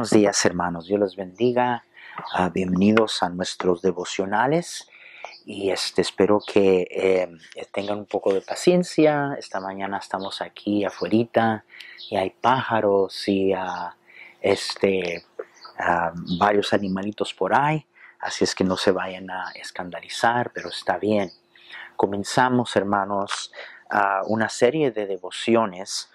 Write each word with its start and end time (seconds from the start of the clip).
Buenos 0.00 0.12
días 0.12 0.46
hermanos, 0.46 0.86
Dios 0.86 0.98
los 0.98 1.14
bendiga. 1.14 1.84
Ah, 2.32 2.48
bienvenidos 2.48 3.22
a 3.22 3.28
nuestros 3.28 3.82
devocionales 3.82 4.88
y 5.44 5.68
este, 5.68 6.00
espero 6.00 6.40
que 6.40 6.86
eh, 6.90 7.28
tengan 7.70 7.98
un 7.98 8.06
poco 8.06 8.32
de 8.32 8.40
paciencia. 8.40 9.36
Esta 9.38 9.60
mañana 9.60 9.98
estamos 9.98 10.40
aquí 10.40 10.86
afuera 10.86 11.66
y 12.08 12.16
hay 12.16 12.30
pájaros 12.30 13.28
y 13.28 13.52
ah, 13.52 13.94
este, 14.40 15.22
ah, 15.78 16.14
varios 16.38 16.72
animalitos 16.72 17.34
por 17.34 17.54
ahí, 17.54 17.86
así 18.20 18.44
es 18.44 18.54
que 18.54 18.64
no 18.64 18.78
se 18.78 18.92
vayan 18.92 19.30
a 19.30 19.50
escandalizar, 19.54 20.50
pero 20.54 20.70
está 20.70 20.96
bien. 20.96 21.30
Comenzamos 21.96 22.74
hermanos 22.74 23.52
una 24.28 24.48
serie 24.48 24.92
de 24.92 25.06
devociones 25.06 26.08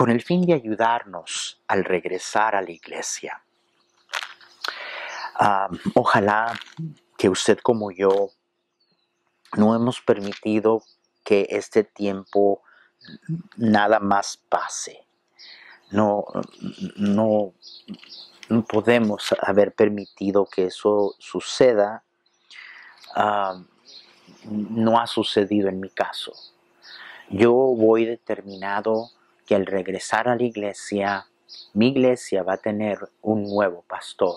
con 0.00 0.08
el 0.08 0.22
fin 0.22 0.46
de 0.46 0.54
ayudarnos 0.54 1.60
al 1.66 1.84
regresar 1.84 2.56
a 2.56 2.62
la 2.62 2.70
iglesia. 2.70 3.44
ojalá 5.94 6.58
que 7.18 7.28
usted 7.28 7.58
como 7.58 7.90
yo 7.90 8.30
no 9.58 9.76
hemos 9.76 10.00
permitido 10.00 10.82
que 11.22 11.46
este 11.50 11.84
tiempo 11.84 12.62
nada 13.58 14.00
más 14.00 14.38
pase. 14.48 15.06
No, 15.90 16.24
no, 16.96 17.52
podemos 18.70 19.34
haber 19.42 19.74
permitido 19.74 20.46
que 20.46 20.64
eso 20.64 21.14
suceda. 21.18 22.04
no 24.44 24.98
ha 24.98 25.06
sucedido 25.06 25.68
en 25.68 25.78
mi 25.78 25.90
caso. 25.90 26.32
Yo 27.28 27.52
voy 27.52 28.06
determinado 28.06 29.10
que 29.50 29.56
al 29.56 29.66
regresar 29.66 30.28
a 30.28 30.36
la 30.36 30.44
iglesia, 30.44 31.26
mi 31.74 31.88
iglesia 31.88 32.44
va 32.44 32.52
a 32.52 32.58
tener 32.58 33.00
un 33.20 33.42
nuevo 33.42 33.82
pastor. 33.82 34.36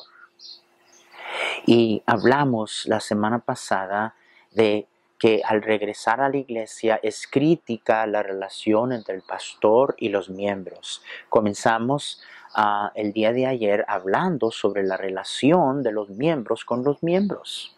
Y 1.68 2.02
hablamos 2.08 2.88
la 2.88 3.00
semana 3.00 3.38
pasada 3.38 4.16
de 4.54 4.88
que 5.20 5.44
al 5.46 5.62
regresar 5.62 6.20
a 6.20 6.30
la 6.30 6.38
iglesia 6.38 7.00
es 7.04 7.28
crítica 7.28 8.08
la 8.08 8.24
relación 8.24 8.92
entre 8.92 9.14
el 9.14 9.22
pastor 9.22 9.94
y 10.00 10.10
los 10.10 10.32
miembros. 10.32 11.04
Comenzamos 11.30 12.20
ah, 12.56 12.92
el 12.96 13.14
día 13.14 13.34
de 13.34 13.46
ayer 13.46 13.86
hablando 13.88 14.50
sobre 14.50 14.82
la 14.82 14.98
relación 14.98 15.84
de 15.84 15.92
los 15.92 16.10
miembros 16.10 16.66
con 16.66 16.84
los 16.84 17.04
miembros. 17.04 17.76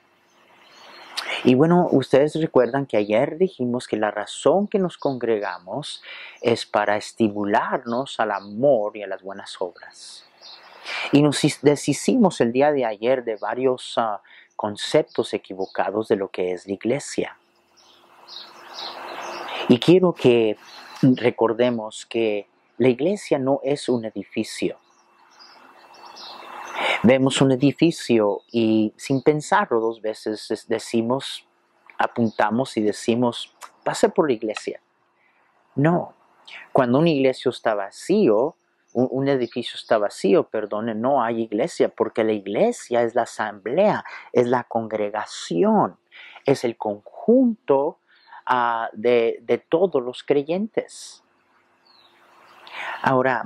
Y 1.43 1.55
bueno, 1.55 1.87
ustedes 1.91 2.35
recuerdan 2.35 2.85
que 2.85 2.97
ayer 2.97 3.37
dijimos 3.37 3.87
que 3.87 3.97
la 3.97 4.11
razón 4.11 4.67
que 4.67 4.79
nos 4.79 4.97
congregamos 4.97 6.01
es 6.41 6.65
para 6.65 6.97
estimularnos 6.97 8.19
al 8.19 8.31
amor 8.31 8.95
y 8.97 9.03
a 9.03 9.07
las 9.07 9.21
buenas 9.21 9.55
obras. 9.59 10.25
Y 11.11 11.21
nos 11.21 11.41
deshicimos 11.61 12.41
el 12.41 12.51
día 12.51 12.71
de 12.71 12.85
ayer 12.85 13.23
de 13.23 13.37
varios 13.37 13.93
ah, 13.97 14.21
conceptos 14.55 15.33
equivocados 15.33 16.07
de 16.07 16.15
lo 16.15 16.29
que 16.29 16.51
es 16.51 16.67
la 16.67 16.73
iglesia. 16.73 17.37
Y 19.67 19.79
quiero 19.79 20.13
que 20.13 20.57
recordemos 21.01 22.05
que 22.05 22.47
la 22.77 22.89
iglesia 22.89 23.39
no 23.39 23.59
es 23.63 23.89
un 23.89 24.05
edificio. 24.05 24.77
Vemos 27.03 27.41
un 27.41 27.51
edificio 27.51 28.41
y 28.51 28.93
sin 28.97 29.21
pensarlo 29.21 29.79
dos 29.79 30.01
veces 30.01 30.65
decimos, 30.67 31.47
apuntamos 31.97 32.75
y 32.77 32.81
decimos, 32.81 33.53
pase 33.83 34.09
por 34.09 34.27
la 34.27 34.33
iglesia. 34.33 34.81
No, 35.75 36.13
cuando 36.71 36.99
una 36.99 37.09
iglesia 37.09 37.49
está 37.49 37.75
vacío, 37.75 38.55
un, 38.93 39.27
edificio 39.27 39.75
está 39.75 39.97
vacío, 39.97 40.45
perdone, 40.45 40.95
no 40.95 41.21
hay 41.21 41.41
iglesia, 41.41 41.89
porque 41.89 42.23
la 42.23 42.31
iglesia 42.31 43.03
es 43.03 43.13
la 43.13 43.23
asamblea, 43.23 44.05
es 44.31 44.47
la 44.47 44.63
congregación, 44.63 45.97
es 46.45 46.63
el 46.63 46.77
conjunto 46.77 47.99
ah, 48.45 48.89
de, 48.93 49.39
de 49.41 49.57
todos 49.57 50.01
los 50.01 50.23
creyentes. 50.23 51.23
Ahora, 53.01 53.43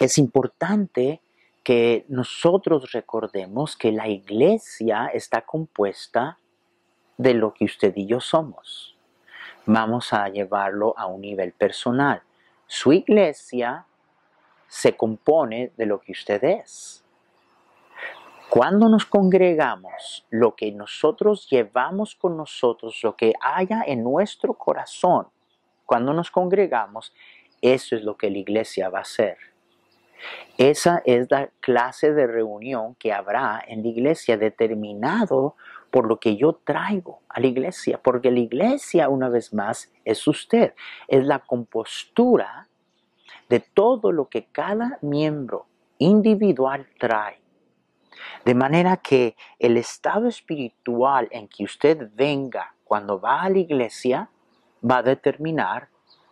es 0.00 0.18
importante 0.18 1.20
que 1.66 2.04
nosotros 2.06 2.92
recordemos 2.92 3.76
que 3.76 3.90
la 3.90 4.06
iglesia 4.06 5.10
está 5.12 5.40
compuesta 5.40 6.38
de 7.16 7.34
lo 7.34 7.52
que 7.52 7.64
usted 7.64 7.92
y 7.96 8.06
yo 8.06 8.20
somos. 8.20 8.96
Vamos 9.64 10.12
a 10.12 10.28
llevarlo 10.28 10.94
a 10.96 11.06
un 11.06 11.22
nivel 11.22 11.50
personal. 11.50 12.22
Su 12.68 12.92
iglesia 12.92 13.84
se 14.68 14.96
compone 14.96 15.72
de 15.76 15.86
lo 15.86 15.98
que 15.98 16.12
usted 16.12 16.44
es. 16.44 17.04
Cuando 18.48 18.88
nos 18.88 19.04
congregamos, 19.04 20.24
lo 20.30 20.54
que 20.54 20.70
nosotros 20.70 21.48
llevamos 21.50 22.14
con 22.14 22.36
nosotros, 22.36 23.00
lo 23.02 23.16
que 23.16 23.32
haya 23.40 23.82
en 23.84 24.04
nuestro 24.04 24.54
corazón, 24.54 25.26
cuando 25.84 26.12
nos 26.12 26.30
congregamos, 26.30 27.12
eso 27.60 27.96
es 27.96 28.04
lo 28.04 28.16
que 28.16 28.30
la 28.30 28.38
iglesia 28.38 28.88
va 28.88 28.98
a 28.98 29.02
hacer. 29.02 29.55
Esa 30.58 31.02
es 31.04 31.30
la 31.30 31.50
clase 31.60 32.12
de 32.12 32.26
reunión 32.26 32.94
que 32.96 33.12
habrá 33.12 33.62
en 33.66 33.82
la 33.82 33.88
iglesia 33.88 34.36
determinado 34.36 35.56
por 35.90 36.06
lo 36.06 36.18
que 36.18 36.36
yo 36.36 36.54
traigo 36.64 37.20
a 37.28 37.40
la 37.40 37.46
iglesia, 37.46 38.00
porque 38.02 38.30
la 38.30 38.40
iglesia, 38.40 39.08
una 39.08 39.28
vez 39.28 39.54
más, 39.54 39.92
es 40.04 40.26
usted, 40.26 40.74
es 41.08 41.24
la 41.24 41.38
compostura 41.40 42.68
de 43.48 43.60
todo 43.60 44.12
lo 44.12 44.28
que 44.28 44.46
cada 44.46 44.98
miembro 45.02 45.66
individual 45.98 46.86
trae. 46.98 47.40
De 48.44 48.54
manera 48.54 48.96
que 48.96 49.36
el 49.58 49.76
estado 49.76 50.28
espiritual 50.28 51.28
en 51.30 51.48
que 51.48 51.64
usted 51.64 52.10
venga 52.14 52.74
cuando 52.84 53.20
va 53.20 53.42
a 53.42 53.50
la 53.50 53.58
iglesia 53.58 54.30
va 54.88 54.98
a 54.98 55.02
determinar 55.02 55.88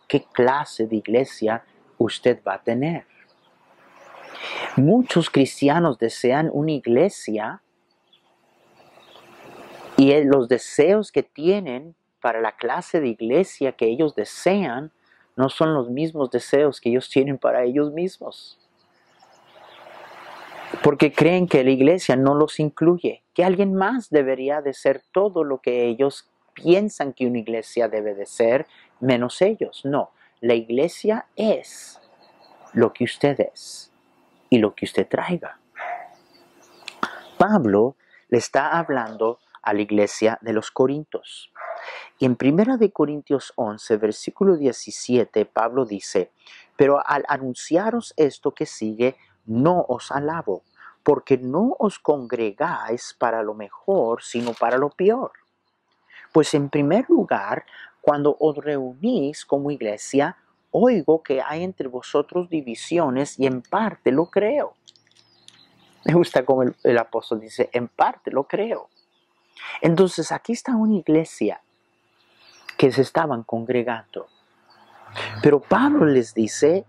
qué 0.07 0.23
clase 0.23 0.87
de 0.87 0.97
iglesia 0.97 1.63
usted 1.97 2.41
va 2.45 2.55
a 2.55 2.63
tener. 2.63 3.05
Muchos 4.75 5.29
cristianos 5.29 5.97
desean 5.97 6.49
una 6.51 6.71
iglesia 6.71 7.61
y 9.97 10.13
los 10.23 10.49
deseos 10.49 11.11
que 11.11 11.23
tienen 11.23 11.95
para 12.21 12.41
la 12.41 12.51
clase 12.53 12.99
de 12.99 13.07
iglesia 13.07 13.73
que 13.73 13.85
ellos 13.85 14.15
desean 14.15 14.91
no 15.35 15.49
son 15.49 15.73
los 15.73 15.89
mismos 15.89 16.31
deseos 16.31 16.81
que 16.81 16.89
ellos 16.89 17.09
tienen 17.09 17.37
para 17.37 17.63
ellos 17.63 17.91
mismos. 17.91 18.59
Porque 20.83 21.13
creen 21.13 21.47
que 21.47 21.63
la 21.63 21.71
iglesia 21.71 22.15
no 22.15 22.35
los 22.35 22.59
incluye, 22.59 23.23
que 23.33 23.43
alguien 23.43 23.73
más 23.73 24.09
debería 24.09 24.61
de 24.61 24.73
ser 24.73 25.03
todo 25.11 25.43
lo 25.43 25.59
que 25.59 25.85
ellos 25.85 26.29
piensan 26.53 27.13
que 27.13 27.27
una 27.27 27.39
iglesia 27.39 27.87
debe 27.87 28.13
de 28.13 28.25
ser, 28.25 28.67
menos 28.99 29.41
ellos. 29.41 29.85
No, 29.85 30.11
la 30.41 30.55
iglesia 30.55 31.27
es 31.35 32.01
lo 32.73 32.91
que 32.91 33.05
usted 33.05 33.39
es 33.39 33.91
y 34.55 34.57
lo 34.57 34.73
que 34.73 34.85
usted 34.85 35.05
traiga. 35.05 35.59
Pablo 37.37 37.97
le 38.29 38.37
está 38.37 38.79
hablando 38.79 39.39
a 39.61 39.73
la 39.73 39.81
iglesia 39.81 40.39
de 40.41 40.53
los 40.53 40.71
Corintios. 40.71 41.51
Y 42.19 42.25
en 42.25 42.37
1 42.41 42.77
de 42.77 42.89
Corintios 42.93 43.51
11, 43.57 43.97
versículo 43.97 44.55
17, 44.55 45.45
Pablo 45.45 45.83
dice, 45.83 46.31
pero 46.77 47.05
al 47.05 47.25
anunciaros 47.27 48.13
esto 48.15 48.53
que 48.53 48.65
sigue, 48.65 49.17
no 49.45 49.85
os 49.89 50.09
alabo, 50.09 50.63
porque 51.03 51.37
no 51.37 51.75
os 51.77 51.99
congregáis 51.99 53.13
para 53.19 53.43
lo 53.43 53.55
mejor, 53.55 54.23
sino 54.23 54.53
para 54.53 54.77
lo 54.77 54.89
peor. 54.89 55.33
Pues 56.31 56.53
en 56.53 56.69
primer 56.69 57.09
lugar, 57.09 57.65
cuando 57.99 58.37
os 58.39 58.55
reunís 58.55 59.45
como 59.45 59.69
iglesia, 59.69 60.37
oigo 60.77 61.23
que 61.23 61.41
hay 61.41 61.63
entre 61.63 61.87
vosotros 61.87 62.49
divisiones 62.49 63.39
y 63.39 63.47
en 63.47 63.61
parte 63.61 64.11
lo 64.11 64.25
creo. 64.25 64.75
Me 66.03 66.13
gusta 66.13 66.43
como 66.43 66.63
el, 66.63 66.97
apóstol 66.97 67.39
dice, 67.39 67.69
en 67.71 67.87
parte 67.87 68.29
lo 68.29 68.43
creo. 68.43 68.89
Entonces 69.81 70.33
aquí 70.33 70.51
está 70.51 70.75
una 70.75 70.95
iglesia 70.95 71.61
que 72.77 72.91
se 72.91 73.03
estaban 73.03 73.43
congregando. 73.43 74.27
Pero 75.41 75.61
Pablo 75.61 76.05
les 76.05 76.33
dice, 76.33 76.85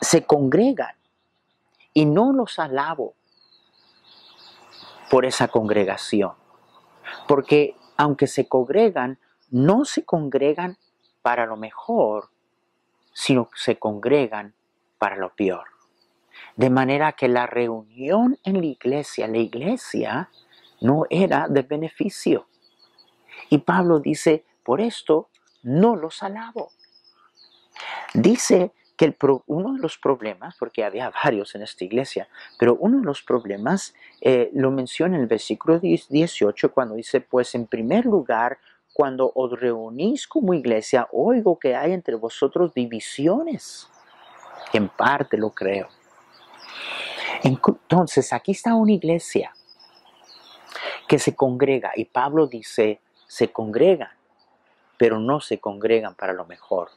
se 0.00 0.24
congregan 0.24 0.94
y 1.92 2.04
no 2.04 2.32
los 2.32 2.60
alabo 2.60 3.14
por 5.10 5.26
esa 5.26 5.48
congregación. 5.48 6.34
Porque 7.26 7.74
aunque 7.96 8.28
se 8.28 8.46
congregan, 8.46 9.18
no 9.50 9.84
se 9.84 10.04
congregan 10.04 10.78
para 11.28 11.44
lo 11.44 11.58
mejor, 11.58 12.30
sino 13.12 13.50
que 13.50 13.58
se 13.58 13.78
congregan 13.78 14.54
para 14.96 15.16
lo 15.16 15.28
peor. 15.34 15.66
De 16.56 16.70
manera 16.70 17.12
que 17.12 17.28
la 17.28 17.46
reunión 17.46 18.38
en 18.44 18.60
la 18.60 18.64
iglesia, 18.64 19.28
la 19.28 19.36
iglesia 19.36 20.30
no 20.80 21.04
era 21.10 21.46
de 21.46 21.60
beneficio. 21.60 22.46
Y 23.50 23.58
Pablo 23.58 24.00
dice, 24.00 24.46
por 24.62 24.80
esto 24.80 25.28
no 25.62 25.96
los 25.96 26.22
alabo. 26.22 26.70
Dice 28.14 28.72
que 28.96 29.14
uno 29.48 29.74
de 29.74 29.80
los 29.80 29.98
problemas, 29.98 30.56
porque 30.58 30.82
había 30.82 31.10
varios 31.10 31.54
en 31.54 31.60
esta 31.60 31.84
iglesia, 31.84 32.26
pero 32.58 32.74
uno 32.76 33.00
de 33.00 33.04
los 33.04 33.22
problemas 33.22 33.94
eh, 34.22 34.48
lo 34.54 34.70
menciona 34.70 35.16
en 35.16 35.20
el 35.24 35.28
versículo 35.28 35.78
18 35.78 36.72
cuando 36.72 36.94
dice, 36.94 37.20
pues 37.20 37.54
en 37.54 37.66
primer 37.66 38.06
lugar, 38.06 38.58
cuando 38.98 39.30
os 39.36 39.52
reunís 39.52 40.26
como 40.26 40.54
iglesia, 40.54 41.06
oigo 41.12 41.56
que 41.56 41.76
hay 41.76 41.92
entre 41.92 42.16
vosotros 42.16 42.74
divisiones. 42.74 43.88
En 44.72 44.88
parte 44.88 45.38
lo 45.38 45.50
creo. 45.50 45.86
Entonces, 47.44 48.32
aquí 48.32 48.50
está 48.50 48.74
una 48.74 48.90
iglesia 48.90 49.54
que 51.06 51.20
se 51.20 51.36
congrega 51.36 51.92
y 51.94 52.06
Pablo 52.06 52.48
dice, 52.48 53.00
se 53.28 53.52
congregan, 53.52 54.10
pero 54.96 55.20
no 55.20 55.38
se 55.38 55.60
congregan 55.60 56.16
para 56.16 56.32
lo 56.32 56.44
mejor, 56.46 56.90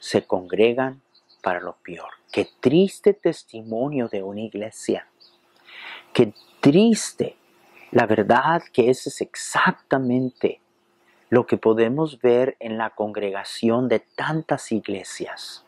se 0.00 0.26
congregan 0.26 1.00
para 1.42 1.60
lo 1.60 1.76
peor. 1.82 2.10
Qué 2.30 2.46
triste 2.60 3.14
testimonio 3.14 4.06
de 4.08 4.22
una 4.22 4.42
iglesia. 4.42 5.08
Qué 6.12 6.34
triste. 6.60 7.38
La 7.90 8.04
verdad 8.04 8.62
que 8.70 8.90
ese 8.90 9.08
es 9.08 9.22
exactamente 9.22 10.61
lo 11.32 11.46
que 11.46 11.56
podemos 11.56 12.20
ver 12.20 12.58
en 12.60 12.76
la 12.76 12.90
congregación 12.90 13.88
de 13.88 14.00
tantas 14.00 14.70
iglesias. 14.70 15.64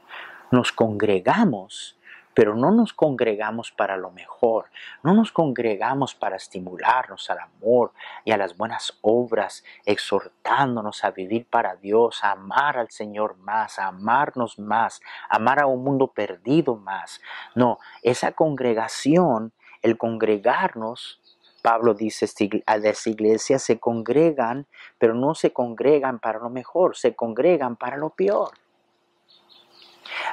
Nos 0.51 0.73
congregamos 0.73 1.99
pero 2.35 2.57
no 2.57 2.73
nos 2.73 2.93
congregamos 2.93 3.71
para 3.71 3.97
lo 3.97 4.11
mejor, 4.11 4.67
no 5.05 5.15
nos 5.15 5.31
congregamos 5.31 6.17
para 6.17 6.35
estimularnos 6.35 7.31
al 7.31 7.39
amor 7.39 7.93
y 8.25 8.33
a 8.33 8.37
las 8.37 8.57
buenas 8.57 8.99
obras, 9.03 9.63
exhortándonos 9.87 11.05
a 11.05 11.13
vivir 11.13 11.47
para 11.47 11.77
Dios, 11.77 12.25
a 12.25 12.33
amar 12.33 12.77
al 12.77 12.91
Señor 12.91 13.37
más, 13.39 13.79
a 13.79 13.87
amarnos 13.87 14.59
más, 14.59 15.01
a 15.29 15.37
amar 15.37 15.61
a 15.61 15.67
un 15.67 15.85
mundo 15.85 16.09
perdido 16.09 16.75
más. 16.75 17.21
No, 17.55 17.79
esa 18.03 18.33
congregación, 18.33 19.53
el 19.81 19.97
congregarnos, 19.97 21.21
Pablo 21.65 21.95
dice, 21.95 22.29
a 22.67 22.77
las 22.77 23.07
iglesias 23.07 23.63
se 23.63 23.79
congregan, 23.81 24.67
pero 24.99 25.15
no 25.15 25.35
se 25.35 25.55
congregan 25.55 26.19
para 26.19 26.39
lo 26.39 26.51
mejor, 26.51 26.95
se 26.95 27.15
congregan 27.15 27.77
para 27.77 27.97
lo 27.97 28.11
peor. 28.11 28.51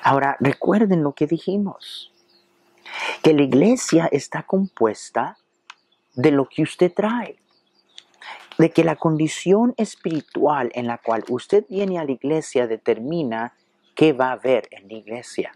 Ahora, 0.03 0.35
recuerden 0.41 1.03
lo 1.03 1.13
que 1.13 1.27
dijimos, 1.27 2.11
que 3.23 3.33
la 3.33 3.43
iglesia 3.43 4.09
está 4.11 4.43
compuesta 4.43 5.37
de 6.15 6.31
lo 6.31 6.49
que 6.49 6.63
usted 6.63 6.91
trae, 6.93 7.37
de 8.57 8.71
que 8.71 8.83
la 8.83 8.97
condición 8.97 9.73
espiritual 9.77 10.69
en 10.73 10.85
la 10.85 10.97
cual 10.97 11.23
usted 11.29 11.63
viene 11.69 11.97
a 11.97 12.03
la 12.03 12.11
iglesia 12.11 12.67
determina 12.67 13.53
qué 13.95 14.11
va 14.11 14.31
a 14.31 14.33
haber 14.33 14.67
en 14.69 14.89
la 14.89 14.95
iglesia. 14.95 15.53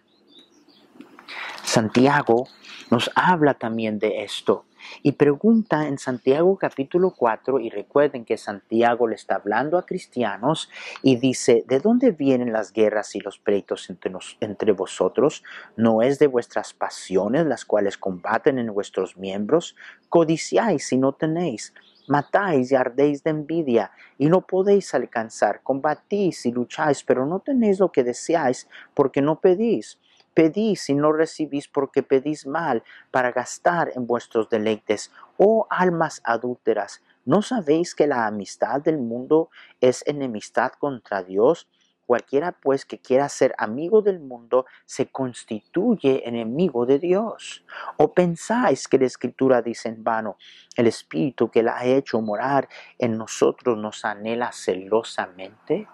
Santiago 1.64 2.48
nos 2.90 3.12
habla 3.14 3.56
también 3.56 4.00
de 4.00 4.24
esto 4.24 4.64
y 5.04 5.14
pregunta 5.14 5.88
en 5.88 5.98
Santiago 5.98 6.58
capítulo 6.58 7.12
4, 7.12 7.60
y 7.60 7.70
recuerden 7.70 8.26
que 8.26 8.38
Santiago 8.38 9.08
le 9.08 9.16
está 9.16 9.36
hablando 9.36 9.78
a 9.78 9.86
cristianos 9.86 10.70
y 11.02 11.18
dice, 11.18 11.64
¿de 11.68 11.80
dónde 11.80 12.12
vienen 12.12 12.54
las 12.54 12.74
guerras 12.74 13.16
y 13.16 13.20
los 13.20 13.38
pleitos 13.40 13.90
entre, 13.90 14.12
entre 14.40 14.72
vosotros? 14.72 15.44
¿No 15.76 16.02
es 16.02 16.20
de 16.20 16.28
vuestras 16.28 16.74
pasiones 16.74 17.46
las 17.46 17.66
cuales 17.66 17.98
combaten 17.98 18.60
en 18.60 18.74
vuestros 18.74 19.18
miembros? 19.18 19.76
Codiciáis 20.10 20.92
y 20.92 20.98
no 20.98 21.14
tenéis. 21.14 21.74
Matáis 22.08 22.72
y 22.72 22.76
ardéis 22.76 23.24
de 23.24 23.32
envidia 23.32 23.92
y 24.18 24.28
no 24.28 24.42
podéis 24.42 24.94
alcanzar. 24.94 25.62
Combatís 25.64 26.46
y 26.46 26.52
lucháis, 26.52 27.04
pero 27.04 27.26
no 27.26 27.40
tenéis 27.40 27.80
lo 27.80 27.92
que 27.92 28.04
deseáis 28.04 28.68
porque 28.94 29.22
no 29.22 29.40
pedís 29.40 29.98
Pedís 30.36 30.90
y 30.90 30.94
no 30.94 31.12
recibís 31.12 31.68
porque 31.68 32.04
pedís 32.04 32.46
mal 32.46 32.84
para 33.10 33.32
gastar 33.32 33.92
en 33.96 34.06
vuestros 34.06 34.50
deleites. 34.50 35.12
Oh 35.38 35.66
almas 35.72 36.22
adúlteras, 36.24 37.02
¿no 37.26 37.42
sabéis 37.42 37.96
que 37.96 38.06
la 38.06 38.28
amistad 38.28 38.82
del 38.82 39.00
mundo 39.00 39.50
es 39.82 40.04
enemistad 40.06 40.74
contra 40.74 41.24
Dios? 41.24 41.68
Cualquiera 42.06 42.52
pues 42.52 42.86
que 42.86 43.00
quiera 43.00 43.28
ser 43.30 43.56
amigo 43.58 44.02
del 44.02 44.20
mundo 44.20 44.68
se 44.86 45.08
constituye 45.08 46.28
enemigo 46.28 46.86
de 46.86 47.00
Dios. 47.00 47.66
¿O 47.98 48.14
pensáis 48.14 48.88
que 48.88 49.00
la 49.00 49.06
escritura 49.06 49.64
dice 49.64 49.90
en 49.90 50.04
vano, 50.04 50.38
el 50.76 50.86
espíritu 50.86 51.50
que 51.50 51.64
la 51.64 51.78
ha 51.78 51.86
hecho 51.86 52.22
morar 52.22 52.70
en 53.00 53.18
nosotros 53.18 53.78
nos 53.78 54.06
anhela 54.06 54.52
celosamente? 54.52 55.88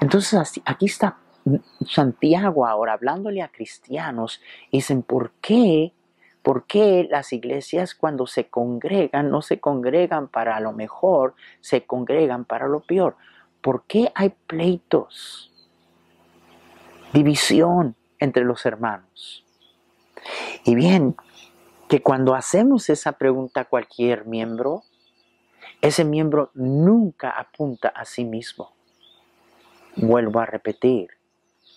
Entonces 0.00 0.60
aquí 0.64 0.86
está 0.86 1.18
Santiago 1.86 2.66
ahora 2.66 2.94
hablándole 2.94 3.42
a 3.42 3.48
cristianos, 3.48 4.40
dicen, 4.72 5.02
¿por 5.02 5.32
qué? 5.40 5.92
¿Por 6.42 6.66
qué 6.66 7.06
las 7.10 7.32
iglesias 7.32 7.94
cuando 7.94 8.26
se 8.26 8.48
congregan 8.48 9.30
no 9.30 9.40
se 9.40 9.60
congregan 9.60 10.28
para 10.28 10.60
lo 10.60 10.72
mejor, 10.72 11.34
se 11.60 11.84
congregan 11.84 12.44
para 12.44 12.68
lo 12.68 12.80
peor? 12.80 13.16
¿Por 13.62 13.84
qué 13.84 14.12
hay 14.14 14.30
pleitos? 14.46 15.50
División 17.12 17.96
entre 18.18 18.44
los 18.44 18.66
hermanos. 18.66 19.44
Y 20.64 20.74
bien, 20.74 21.16
que 21.88 22.02
cuando 22.02 22.34
hacemos 22.34 22.90
esa 22.90 23.12
pregunta 23.12 23.60
a 23.60 23.64
cualquier 23.66 24.26
miembro, 24.26 24.82
ese 25.80 26.04
miembro 26.04 26.50
nunca 26.54 27.30
apunta 27.30 27.88
a 27.88 28.04
sí 28.04 28.24
mismo. 28.24 28.72
Vuelvo 29.96 30.40
a 30.40 30.46
repetir, 30.46 31.10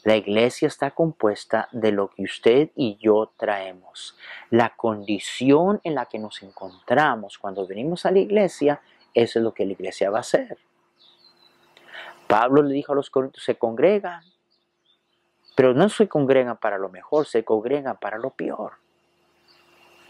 la 0.07 0.15
iglesia 0.15 0.69
está 0.69 0.91
compuesta 0.91 1.67
de 1.73 1.91
lo 1.91 2.07
que 2.07 2.23
usted 2.23 2.69
y 2.77 2.95
yo 2.95 3.33
traemos. 3.35 4.15
La 4.49 4.73
condición 4.73 5.81
en 5.83 5.95
la 5.95 6.05
que 6.05 6.17
nos 6.17 6.43
encontramos 6.43 7.37
cuando 7.37 7.67
venimos 7.67 8.05
a 8.05 8.11
la 8.11 8.19
iglesia, 8.19 8.79
eso 9.13 9.39
es 9.39 9.43
lo 9.43 9.53
que 9.53 9.65
la 9.65 9.73
iglesia 9.73 10.09
va 10.09 10.19
a 10.19 10.21
hacer. 10.21 10.59
Pablo 12.25 12.63
le 12.63 12.73
dijo 12.73 12.93
a 12.93 12.95
los 12.95 13.09
corintios, 13.09 13.43
se 13.43 13.55
congregan, 13.55 14.23
pero 15.57 15.73
no 15.73 15.89
se 15.89 16.07
congregan 16.07 16.55
para 16.55 16.77
lo 16.77 16.87
mejor, 16.87 17.25
se 17.25 17.43
congregan 17.43 17.97
para 17.97 18.17
lo 18.17 18.29
peor. 18.29 18.75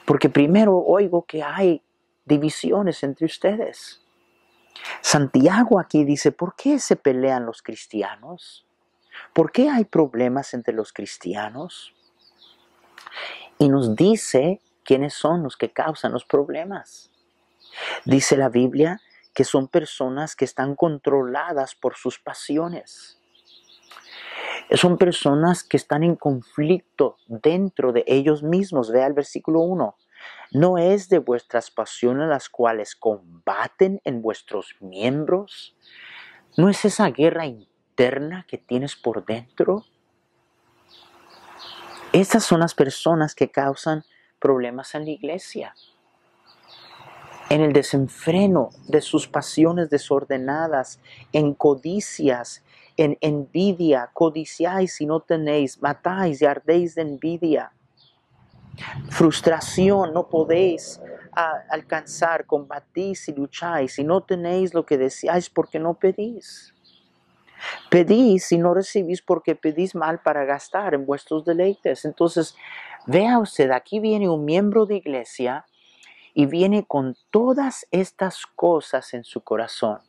Porque 0.06 0.30
primero 0.30 0.78
oigo 0.78 1.26
que 1.26 1.42
hay 1.42 1.82
divisiones 2.24 3.02
entre 3.02 3.26
ustedes. 3.26 4.06
Santiago 5.02 5.80
aquí 5.80 6.04
dice, 6.04 6.32
¿por 6.32 6.54
qué 6.56 6.78
se 6.78 6.98
pelean 6.98 7.48
los 7.48 7.64
cristianos? 7.64 8.67
¿Por 9.34 9.52
qué 9.52 9.70
hay 9.70 9.86
problemas 9.86 10.54
entre 10.54 10.74
los 10.74 10.94
cristianos? 10.94 11.94
Y 13.58 13.70
nos 13.70 13.96
dice 13.96 14.62
quiénes 14.84 15.14
son 15.14 15.44
los 15.44 15.58
que 15.58 15.72
causan 15.72 16.12
los 16.12 16.26
problemas. 16.26 17.12
Dice 18.06 18.38
la 18.38 18.50
Biblia 18.50 19.02
que 19.34 19.44
son 19.44 19.68
personas 19.68 20.36
que 20.36 20.46
están 20.46 20.76
controladas 20.76 21.76
por 21.76 21.96
sus 21.96 22.18
pasiones. 22.18 23.20
Son 24.72 24.98
personas 24.98 25.64
que 25.64 25.78
están 25.78 26.04
en 26.04 26.16
conflicto 26.16 27.18
dentro 27.28 27.94
de 27.94 28.04
ellos 28.08 28.42
mismos. 28.42 28.92
Vea 28.92 29.06
el 29.06 29.14
versículo 29.14 29.62
1. 29.62 29.96
¿No 30.52 30.78
es 30.78 31.10
de 31.10 31.20
vuestras 31.20 31.70
pasiones 31.70 32.28
las 32.28 32.50
cuales 32.50 32.96
combaten 32.96 34.02
en 34.04 34.22
vuestros 34.22 34.76
miembros? 34.80 35.76
¿No 36.58 36.70
es 36.70 36.84
esa 36.84 37.10
guerra 37.12 37.46
interna? 37.46 37.77
Que 38.48 38.60
tienes 38.60 38.96
por 38.96 39.26
dentro. 39.26 39.84
Estas 42.14 42.44
son 42.44 42.60
las 42.60 42.76
personas 42.76 43.34
que 43.34 43.50
causan 43.50 44.04
problemas 44.40 44.94
en 44.94 45.06
la 45.06 45.12
iglesia. 45.12 45.74
En 47.50 47.62
el 47.62 47.74
desenfreno 47.74 48.70
de 48.88 49.02
sus 49.02 49.28
pasiones 49.28 49.90
desordenadas, 49.90 51.00
en 51.34 51.56
codicias, 51.56 52.64
en 52.98 53.18
envidia, 53.22 54.12
codiciáis 54.14 55.02
y 55.02 55.08
no 55.08 55.22
tenéis, 55.22 55.82
matáis 55.82 56.42
y 56.42 56.46
ardéis 56.46 56.94
de 56.94 57.02
envidia. 57.02 57.72
Frustración, 59.10 60.14
no 60.14 60.28
podéis 60.28 61.02
alcanzar, 61.70 62.46
combatís 62.46 63.28
y 63.28 63.34
lucháis 63.34 63.98
y 63.98 64.04
no 64.04 64.22
tenéis 64.22 64.76
lo 64.76 64.86
que 64.86 65.00
deseáis 65.00 65.50
porque 65.50 65.80
no 65.80 65.96
pedís. 65.96 66.76
Pedís 67.90 68.52
y 68.52 68.58
no 68.58 68.74
recibís 68.74 69.22
porque 69.22 69.56
pedís 69.56 69.96
mal 69.96 70.20
para 70.20 70.46
gastar 70.46 70.94
en 70.94 71.06
vuestros 71.06 71.46
deleites. 71.46 72.06
Entonces, 72.06 72.56
vea 73.06 73.40
usted, 73.40 73.72
aquí 73.72 74.00
viene 74.00 74.30
un 74.30 74.46
miembro 74.46 74.86
de 74.86 74.96
iglesia 74.96 75.66
y 76.34 76.46
viene 76.46 76.86
con 76.86 77.16
todas 77.32 77.88
estas 77.92 78.46
cosas 78.46 79.14
en 79.14 79.24
su 79.24 79.42
corazón. 79.42 80.00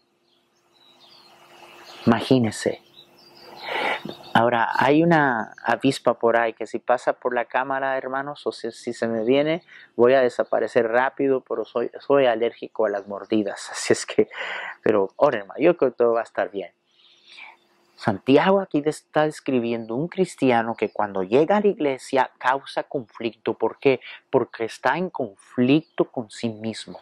Imagínese. 2.07 2.83
Ahora, 4.35 4.69
hay 4.77 5.03
una 5.03 5.55
avispa 5.65 6.15
por 6.19 6.37
ahí 6.37 6.53
que 6.53 6.67
si 6.67 6.79
pasa 6.79 7.15
por 7.15 7.35
la 7.35 7.47
cámara, 7.47 7.97
hermanos, 7.97 8.47
o 8.47 8.53
si, 8.53 8.71
se 8.71 9.09
me 9.09 9.25
viene, 9.25 9.65
voy 9.97 10.15
a 10.15 10.21
desaparecer 10.21 10.87
rápido, 10.87 11.41
pero 11.41 11.65
soy, 11.65 11.91
soy 11.99 12.27
alérgico 12.27 12.87
a 12.87 12.91
las 12.91 13.09
mordidas. 13.09 13.69
Así 13.73 13.93
es 13.93 14.07
que, 14.07 14.29
pero, 14.83 15.09
hermano, 15.33 15.55
yo 15.59 15.77
creo 15.77 15.91
que 15.91 15.97
todo 15.97 16.13
va 16.13 16.21
a 16.21 16.25
estar 16.25 16.51
bien. 16.51 16.73
Santiago 17.99 18.61
aquí 18.61 18.81
está 18.87 19.25
describiendo 19.25 19.97
un 19.97 20.07
cristiano 20.07 20.77
que 20.77 20.93
cuando 20.93 21.25
llega 21.25 21.57
a 21.57 21.61
la 21.61 21.67
iglesia 21.67 22.31
causa 22.39 22.85
conflicto. 22.85 23.55
¿Por 23.55 23.81
qué? 23.81 23.99
Porque 24.31 24.67
está 24.67 24.97
en 24.97 25.11
conflicto 25.11 26.05
con 26.05 26.31
sí 26.31 26.49
mismo. 26.49 27.01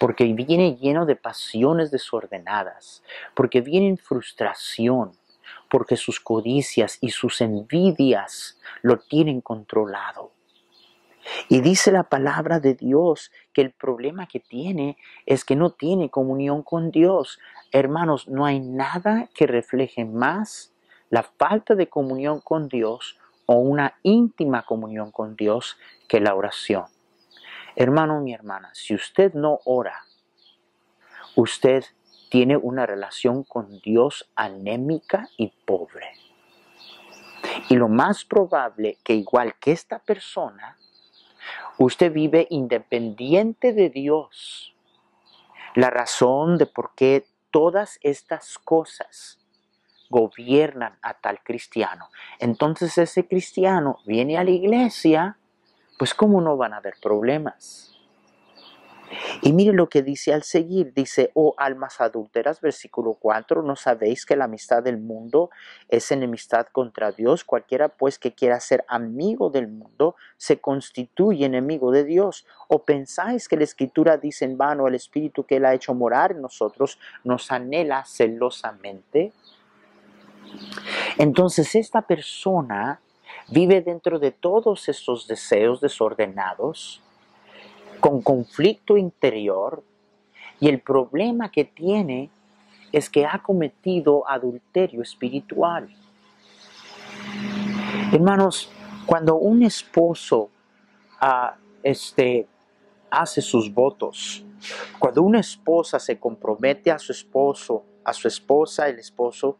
Porque 0.00 0.24
viene 0.24 0.76
lleno 0.76 1.04
de 1.04 1.16
pasiones 1.16 1.90
desordenadas. 1.90 3.02
Porque 3.34 3.60
viene 3.60 3.86
en 3.88 3.98
frustración. 3.98 5.12
Porque 5.68 5.98
sus 5.98 6.20
codicias 6.20 6.96
y 7.02 7.10
sus 7.10 7.42
envidias 7.42 8.58
lo 8.80 9.00
tienen 9.00 9.42
controlado. 9.42 10.32
Y 11.48 11.60
dice 11.60 11.90
la 11.90 12.04
palabra 12.04 12.60
de 12.60 12.74
Dios 12.74 13.32
que 13.52 13.62
el 13.62 13.72
problema 13.72 14.26
que 14.26 14.40
tiene 14.40 14.96
es 15.26 15.44
que 15.44 15.56
no 15.56 15.70
tiene 15.70 16.10
comunión 16.10 16.62
con 16.62 16.90
Dios. 16.90 17.38
Hermanos, 17.72 18.28
no 18.28 18.44
hay 18.44 18.60
nada 18.60 19.28
que 19.34 19.46
refleje 19.46 20.04
más 20.04 20.72
la 21.10 21.22
falta 21.22 21.74
de 21.74 21.88
comunión 21.88 22.40
con 22.40 22.68
Dios 22.68 23.18
o 23.46 23.54
una 23.56 23.98
íntima 24.02 24.62
comunión 24.62 25.10
con 25.10 25.36
Dios 25.36 25.76
que 26.08 26.20
la 26.20 26.34
oración. 26.34 26.84
Hermano, 27.76 28.20
mi 28.20 28.32
hermana, 28.32 28.70
si 28.72 28.94
usted 28.94 29.34
no 29.34 29.60
ora, 29.64 30.04
usted 31.36 31.84
tiene 32.30 32.56
una 32.56 32.86
relación 32.86 33.44
con 33.44 33.80
Dios 33.80 34.30
anémica 34.34 35.28
y 35.36 35.52
pobre. 35.64 36.12
Y 37.68 37.76
lo 37.76 37.88
más 37.88 38.24
probable 38.24 38.98
que 39.04 39.14
igual 39.14 39.54
que 39.60 39.72
esta 39.72 39.98
persona, 39.98 40.76
Usted 41.78 42.12
vive 42.12 42.46
independiente 42.50 43.72
de 43.72 43.90
Dios. 43.90 44.74
La 45.74 45.90
razón 45.90 46.58
de 46.58 46.66
por 46.66 46.94
qué 46.94 47.26
todas 47.50 47.98
estas 48.02 48.58
cosas 48.58 49.38
gobiernan 50.10 50.98
a 51.02 51.14
tal 51.14 51.42
cristiano. 51.42 52.08
Entonces 52.38 52.96
ese 52.98 53.26
cristiano 53.26 53.98
viene 54.06 54.38
a 54.38 54.44
la 54.44 54.50
iglesia, 54.50 55.38
pues 55.98 56.14
¿cómo 56.14 56.40
no 56.40 56.56
van 56.56 56.72
a 56.74 56.76
haber 56.76 56.94
problemas? 57.02 57.93
Y 59.42 59.52
mire 59.52 59.72
lo 59.72 59.88
que 59.88 60.02
dice 60.02 60.32
al 60.32 60.42
seguir, 60.42 60.92
dice, 60.94 61.30
oh 61.34 61.54
almas 61.56 62.00
adúlteras, 62.00 62.60
versículo 62.60 63.14
4, 63.14 63.62
¿no 63.62 63.76
sabéis 63.76 64.26
que 64.26 64.36
la 64.36 64.44
amistad 64.44 64.82
del 64.82 64.98
mundo 64.98 65.50
es 65.88 66.10
enemistad 66.10 66.66
contra 66.72 67.12
Dios? 67.12 67.44
Cualquiera 67.44 67.88
pues 67.88 68.18
que 68.18 68.32
quiera 68.32 68.60
ser 68.60 68.84
amigo 68.88 69.50
del 69.50 69.68
mundo 69.68 70.16
se 70.36 70.60
constituye 70.60 71.46
enemigo 71.46 71.90
de 71.90 72.04
Dios. 72.04 72.46
¿O 72.68 72.84
pensáis 72.84 73.48
que 73.48 73.56
la 73.56 73.64
escritura 73.64 74.16
dice 74.16 74.44
en 74.44 74.56
vano 74.56 74.86
el 74.88 74.94
Espíritu 74.94 75.44
que 75.44 75.56
Él 75.56 75.64
ha 75.64 75.74
hecho 75.74 75.94
morar 75.94 76.32
en 76.32 76.42
nosotros 76.42 76.98
nos 77.24 77.50
anhela 77.50 78.04
celosamente? 78.04 79.32
Entonces 81.18 81.74
esta 81.74 82.02
persona 82.02 83.00
vive 83.48 83.80
dentro 83.82 84.18
de 84.18 84.30
todos 84.30 84.88
estos 84.88 85.26
deseos 85.26 85.80
desordenados, 85.80 87.02
con 88.04 88.20
conflicto 88.20 88.98
interior 88.98 89.82
y 90.60 90.68
el 90.68 90.80
problema 90.80 91.50
que 91.50 91.64
tiene 91.64 92.28
es 92.92 93.08
que 93.08 93.24
ha 93.24 93.38
cometido 93.42 94.28
adulterio 94.28 95.00
espiritual. 95.00 95.88
Hermanos, 98.12 98.70
cuando 99.06 99.36
un 99.36 99.62
esposo 99.62 100.50
ah, 101.18 101.56
este, 101.82 102.46
hace 103.08 103.40
sus 103.40 103.72
votos, 103.72 104.44
cuando 104.98 105.22
una 105.22 105.40
esposa 105.40 105.98
se 105.98 106.20
compromete 106.20 106.90
a 106.90 106.98
su 106.98 107.10
esposo, 107.10 107.84
a 108.04 108.12
su 108.12 108.28
esposa, 108.28 108.86
el 108.86 108.98
esposo, 108.98 109.56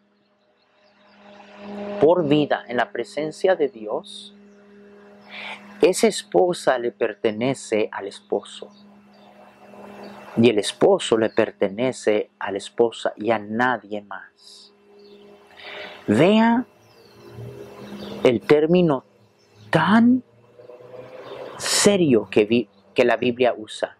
por 1.99 2.29
vida 2.29 2.63
en 2.69 2.77
la 2.77 2.93
presencia 2.93 3.57
de 3.57 3.69
Dios, 3.71 4.35
esa 5.81 6.07
esposa 6.07 6.78
le 6.78 6.93
pertenece 6.93 7.88
al 7.93 8.07
esposo. 8.07 8.71
Y 10.37 10.50
el 10.50 10.59
esposo 10.59 11.16
le 11.16 11.31
pertenece 11.31 12.31
a 12.38 12.50
la 12.50 12.59
esposa 12.59 13.12
y 13.16 13.31
a 13.31 13.38
nadie 13.38 14.02
más. 14.02 14.73
Vea 16.07 16.66
el 18.25 18.40
término 18.40 19.04
tan 19.71 20.23
serio 21.59 22.28
que, 22.31 22.69
la 22.97 23.16
Biblia 23.16 23.54
usa. 23.57 23.97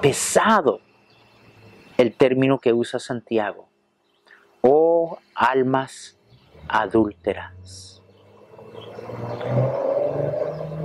Pesado 0.00 0.80
el 1.96 2.14
término 2.14 2.58
que 2.58 2.72
usa 2.72 2.98
Santiago. 2.98 3.68
Oh 4.60 5.18
almas 5.34 6.16
adúlteras. 6.68 8.02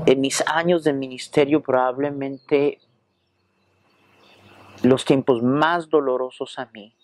En 0.09 0.21
mis 0.21 0.43
años 0.47 0.83
de 0.83 0.91
ministerio 0.91 1.61
probablemente 1.61 2.79
los 4.81 5.05
tiempos 5.05 5.43
más 5.43 5.87
dolorosos 5.87 6.57
a 6.57 6.65
mí 6.73 6.95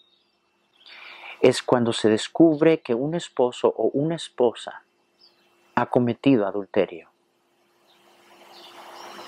es 1.40 1.62
cuando 1.62 1.94
se 1.94 2.10
descubre 2.10 2.80
que 2.80 2.96
un 2.96 3.14
esposo 3.14 3.68
o 3.68 3.92
una 3.94 4.16
esposa 4.16 4.86
ha 5.76 5.86
cometido 5.86 6.48
adulterio. 6.48 7.12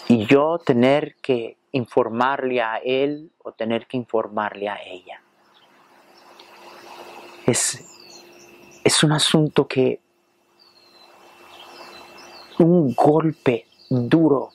Y 0.07 0.25
yo 0.25 0.57
tener 0.57 1.13
que 1.17 1.57
informarle 1.71 2.63
a 2.63 2.77
él 2.77 3.29
o 3.43 3.51
tener 3.51 3.85
que 3.85 3.97
informarle 3.97 4.69
a 4.69 4.81
ella. 4.83 5.21
Es, 7.45 7.79
es 8.83 9.03
un 9.03 9.11
asunto 9.11 9.67
que 9.67 10.01
un 12.59 12.93
golpe 12.93 13.67
duro 13.89 14.49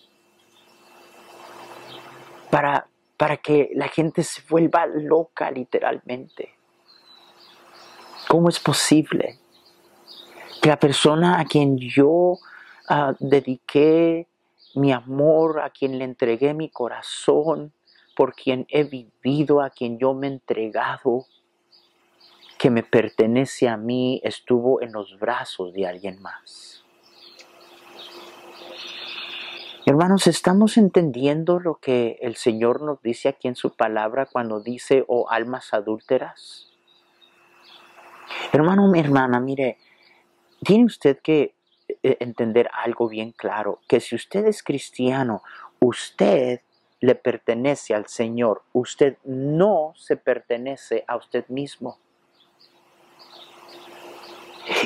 para, 2.51 2.87
para 3.17 3.37
que 3.39 3.71
la 3.75 3.89
gente 3.89 4.23
se 4.23 4.43
vuelva 4.49 4.87
loca 4.87 5.51
literalmente. 5.51 6.55
¿Cómo 8.29 8.49
es 8.49 8.61
posible 8.61 9.39
que 10.61 10.69
la 10.69 10.79
persona 10.79 11.41
a 11.41 11.45
quien 11.45 11.77
yo 11.77 12.39
ah, 12.89 13.15
dediqué 13.19 14.29
mi 14.75 14.93
amor, 14.93 15.61
a 15.61 15.71
quien 15.71 15.99
le 15.99 16.05
entregué 16.05 16.55
mi 16.55 16.69
corazón, 16.69 17.73
por 18.15 18.35
quien 18.35 18.67
he 18.69 18.85
vivido, 18.85 19.61
a 19.61 19.71
quien 19.71 19.99
yo 19.99 20.15
me 20.15 20.29
he 20.29 20.31
entregado, 20.31 21.27
que 22.59 22.71
me 22.71 22.83
pertenece 22.83 23.69
a 23.69 23.77
mí, 23.77 24.21
estuvo 24.23 24.81
en 24.81 24.93
los 24.93 25.19
brazos 25.19 25.73
de 25.73 25.87
alguien 25.87 26.21
más? 26.23 26.82
Hermanos, 29.85 30.29
¿estamos 30.29 30.77
entendiendo 30.77 31.59
lo 31.59 31.81
que 31.81 32.17
el 32.23 32.37
Señor 32.37 32.83
nos 32.83 33.03
dice 33.03 33.29
aquí 33.29 33.49
en 33.49 33.57
su 33.57 33.75
palabra 33.75 34.27
cuando 34.27 34.61
dice, 34.61 35.05
oh 35.09 35.29
almas 35.29 35.75
adúlteras? 35.75 36.71
Hermano, 38.53 38.87
mi 38.87 39.01
hermana, 39.01 39.41
mire, 39.41 39.79
tiene 40.65 40.85
usted 40.85 41.19
que 41.19 41.57
eh, 41.89 42.17
entender 42.21 42.71
algo 42.73 43.09
bien 43.09 43.33
claro, 43.33 43.81
que 43.89 43.99
si 43.99 44.15
usted 44.15 44.47
es 44.47 44.63
cristiano, 44.63 45.43
usted 45.81 46.61
le 47.01 47.17
pertenece 47.17 47.93
al 47.93 48.07
Señor, 48.07 48.63
usted 48.73 49.19
no 49.25 49.95
se 49.97 50.17
pertenece 50.17 51.05
a 51.09 51.17
usted 51.17 51.45
mismo. 51.49 51.99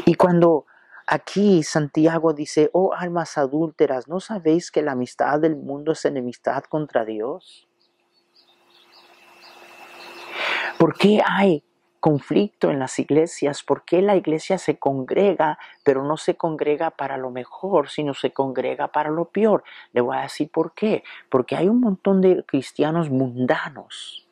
Y 0.06 0.14
cuando 0.14 0.64
Aquí 1.06 1.62
Santiago 1.62 2.32
dice, 2.32 2.68
oh 2.72 2.92
almas 2.92 3.38
adúlteras, 3.38 4.08
¿no 4.08 4.18
sabéis 4.18 4.72
que 4.72 4.82
la 4.82 4.92
amistad 4.92 5.38
del 5.38 5.54
mundo 5.54 5.92
es 5.92 6.04
enemistad 6.04 6.64
contra 6.64 7.04
Dios? 7.04 7.68
¿Por 10.78 10.98
qué 10.98 11.22
hay 11.24 11.62
conflicto 12.00 12.70
en 12.70 12.80
las 12.80 12.98
iglesias? 12.98 13.62
¿Por 13.62 13.84
qué 13.84 14.02
la 14.02 14.16
iglesia 14.16 14.58
se 14.58 14.78
congrega, 14.78 15.58
pero 15.84 16.02
no 16.02 16.16
se 16.16 16.36
congrega 16.36 16.90
para 16.90 17.16
lo 17.16 17.30
mejor, 17.30 17.88
sino 17.88 18.12
se 18.12 18.32
congrega 18.32 18.88
para 18.88 19.10
lo 19.10 19.26
peor? 19.26 19.62
Le 19.92 20.00
voy 20.00 20.16
a 20.16 20.22
decir 20.22 20.50
por 20.50 20.74
qué. 20.74 21.04
Porque 21.30 21.54
hay 21.54 21.68
un 21.68 21.80
montón 21.80 22.20
de 22.20 22.44
cristianos 22.44 23.10
mundanos 23.10 24.28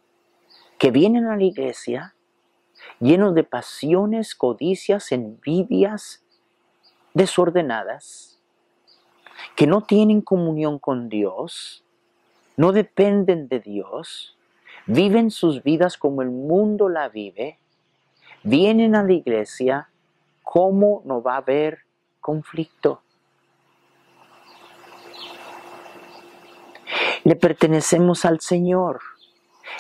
que 0.79 0.91
vienen 0.91 1.27
a 1.27 1.37
la 1.37 1.45
iglesia 1.45 2.15
llenos 3.01 3.35
de 3.35 3.45
pasiones, 3.45 4.35
codicias, 4.35 5.13
envidias, 5.13 6.24
desordenadas, 7.15 8.41
que 9.57 9.67
no 9.67 9.83
tienen 9.83 10.21
comunión 10.21 10.79
con 10.79 11.09
Dios, 11.09 11.85
no 12.57 12.73
dependen 12.73 13.49
de 13.49 13.61
Dios, 13.61 14.37
viven 14.87 15.31
sus 15.31 15.63
vidas 15.63 15.97
como 15.97 16.23
el 16.23 16.31
mundo 16.31 16.89
la 16.89 17.09
vive, 17.09 17.59
vienen 18.43 18.95
a 18.95 19.03
la 19.03 19.13
iglesia, 19.13 19.89
¿cómo 20.43 21.03
no 21.05 21.23
va 21.23 21.35
a 21.35 21.39
haber 21.39 21.81
conflicto? 22.21 23.03
Le 27.25 27.37
pertenecemos 27.37 28.25
al 28.25 28.41
Señor. 28.41 29.01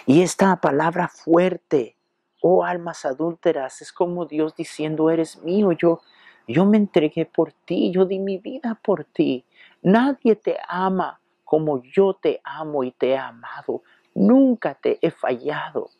Y 0.06 0.22
esta 0.22 0.56
palabra 0.56 1.08
fuerte, 1.08 1.96
oh 2.40 2.64
almas 2.64 3.04
adúlteras, 3.04 3.82
es 3.82 3.92
como 3.92 4.24
Dios 4.26 4.56
diciendo, 4.56 5.10
eres 5.10 5.42
mío, 5.42 5.72
yo, 5.72 6.00
yo 6.46 6.66
me 6.66 6.76
entregué 6.76 7.26
por 7.26 7.52
ti, 7.52 7.90
yo 7.90 8.04
di 8.04 8.18
mi 8.18 8.38
vida 8.38 8.78
por 8.82 9.04
ti. 9.04 9.44
Nadie 9.82 10.36
te 10.36 10.56
ama 10.68 11.20
como 11.44 11.82
yo 11.82 12.14
te 12.14 12.40
amo 12.44 12.84
y 12.84 12.90
te 12.90 13.10
he 13.10 13.18
amado. 13.18 13.82
Nunca 14.14 14.74
te 14.74 14.98
he 15.00 15.10
fallado. 15.10 15.90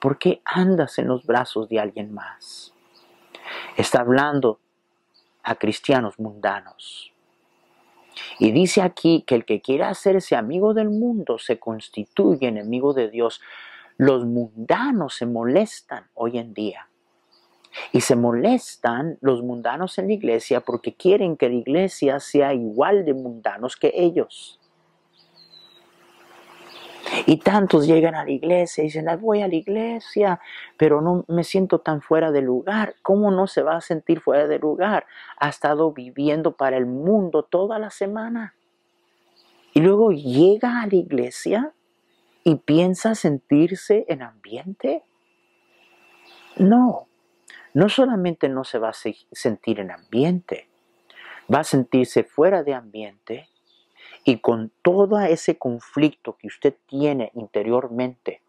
¿Por 0.00 0.18
qué 0.18 0.42
andas 0.44 0.98
en 0.98 1.08
los 1.08 1.24
brazos 1.24 1.68
de 1.68 1.80
alguien 1.80 2.12
más? 2.12 2.74
Está 3.76 4.00
hablando 4.00 4.60
a 5.42 5.54
cristianos 5.54 6.18
mundanos. 6.18 7.12
Y 8.38 8.52
dice 8.52 8.82
aquí 8.82 9.24
que 9.26 9.34
el 9.34 9.44
que 9.44 9.60
quiera 9.60 9.88
hacerse 9.88 10.36
amigo 10.36 10.74
del 10.74 10.90
mundo 10.90 11.38
se 11.38 11.58
constituye 11.58 12.48
enemigo 12.48 12.92
de 12.92 13.10
Dios. 13.10 13.40
Los 13.96 14.24
mundanos 14.24 15.14
se 15.14 15.26
molestan 15.26 16.08
hoy 16.14 16.38
en 16.38 16.54
día. 16.54 16.88
Y 17.92 18.00
se 18.00 18.16
molestan 18.16 19.18
los 19.20 19.42
mundanos 19.42 19.98
en 19.98 20.08
la 20.08 20.14
iglesia 20.14 20.60
porque 20.60 20.94
quieren 20.94 21.36
que 21.36 21.48
la 21.48 21.56
iglesia 21.56 22.20
sea 22.20 22.54
igual 22.54 23.04
de 23.04 23.14
mundanos 23.14 23.76
que 23.76 23.92
ellos. 23.94 24.60
Y 27.26 27.38
tantos 27.38 27.86
llegan 27.86 28.14
a 28.14 28.24
la 28.24 28.30
iglesia 28.30 28.82
y 28.82 28.86
dicen, 28.86 29.06
voy 29.20 29.42
a 29.42 29.48
la 29.48 29.54
iglesia, 29.54 30.40
pero 30.76 31.00
no 31.00 31.24
me 31.28 31.44
siento 31.44 31.80
tan 31.80 32.00
fuera 32.00 32.32
de 32.32 32.42
lugar. 32.42 32.96
¿Cómo 33.02 33.30
no 33.30 33.46
se 33.46 33.62
va 33.62 33.76
a 33.76 33.80
sentir 33.80 34.20
fuera 34.20 34.46
de 34.46 34.58
lugar? 34.58 35.06
Ha 35.38 35.48
estado 35.48 35.92
viviendo 35.92 36.52
para 36.52 36.76
el 36.76 36.86
mundo 36.86 37.42
toda 37.42 37.78
la 37.78 37.90
semana. 37.90 38.54
Y 39.72 39.80
luego 39.80 40.12
llega 40.12 40.82
a 40.82 40.86
la 40.86 40.96
iglesia 40.96 41.72
y 42.44 42.56
piensa 42.56 43.14
sentirse 43.14 44.04
en 44.08 44.22
ambiente. 44.22 45.02
No, 46.56 47.08
no 47.74 47.88
solamente 47.88 48.48
no 48.48 48.64
se 48.64 48.78
va 48.78 48.90
a 48.90 48.94
sentir 49.32 49.80
en 49.80 49.90
ambiente, 49.90 50.68
va 51.52 51.60
a 51.60 51.64
sentirse 51.64 52.22
fuera 52.22 52.62
de 52.62 52.72
ambiente 52.72 53.48
y 54.24 54.38
con 54.38 54.70
todo 54.82 55.20
ese 55.20 55.58
conflicto 55.58 56.36
que 56.36 56.46
usted 56.46 56.74
tiene 56.86 57.30
interiormente. 57.34 58.40